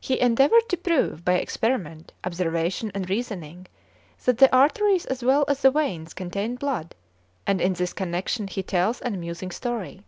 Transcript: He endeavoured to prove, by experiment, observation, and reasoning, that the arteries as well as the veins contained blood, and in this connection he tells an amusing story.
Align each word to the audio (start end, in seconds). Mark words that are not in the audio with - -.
He 0.00 0.20
endeavoured 0.20 0.68
to 0.68 0.76
prove, 0.76 1.24
by 1.24 1.32
experiment, 1.32 2.12
observation, 2.22 2.92
and 2.94 3.10
reasoning, 3.10 3.66
that 4.24 4.38
the 4.38 4.54
arteries 4.56 5.04
as 5.06 5.24
well 5.24 5.44
as 5.48 5.62
the 5.62 5.72
veins 5.72 6.14
contained 6.14 6.60
blood, 6.60 6.94
and 7.44 7.60
in 7.60 7.72
this 7.72 7.92
connection 7.92 8.46
he 8.46 8.62
tells 8.62 9.00
an 9.02 9.16
amusing 9.16 9.50
story. 9.50 10.04